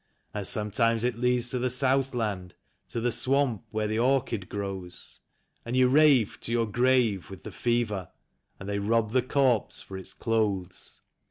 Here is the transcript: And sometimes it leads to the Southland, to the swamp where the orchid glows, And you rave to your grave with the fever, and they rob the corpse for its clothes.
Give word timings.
And 0.33 0.47
sometimes 0.47 1.03
it 1.03 1.19
leads 1.19 1.51
to 1.51 1.59
the 1.59 1.69
Southland, 1.69 2.55
to 2.89 2.99
the 2.99 3.11
swamp 3.11 3.65
where 3.69 3.87
the 3.87 3.99
orchid 3.99 4.49
glows, 4.49 5.19
And 5.63 5.77
you 5.77 5.89
rave 5.89 6.39
to 6.39 6.51
your 6.51 6.65
grave 6.65 7.29
with 7.29 7.43
the 7.43 7.51
fever, 7.51 8.09
and 8.59 8.67
they 8.67 8.79
rob 8.79 9.11
the 9.11 9.21
corpse 9.21 9.79
for 9.83 9.99
its 9.99 10.15
clothes. 10.15 11.01